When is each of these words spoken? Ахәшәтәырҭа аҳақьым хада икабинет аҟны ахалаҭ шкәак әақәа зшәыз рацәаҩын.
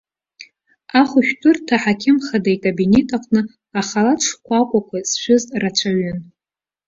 Ахәшәтәырҭа 0.99 1.73
аҳақьым 1.79 2.17
хада 2.25 2.49
икабинет 2.55 3.09
аҟны 3.17 3.41
ахалаҭ 3.79 4.21
шкәак 4.27 4.69
әақәа 4.75 4.97
зшәыз 5.09 5.43
рацәаҩын. 5.61 6.19